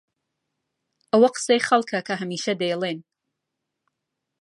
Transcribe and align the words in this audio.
ئەوە 1.11 1.29
قسەی 1.35 1.65
خەڵکە 1.67 1.99
کە 2.07 2.13
هەمیشە 2.21 2.53
دەیڵێن. 2.61 2.99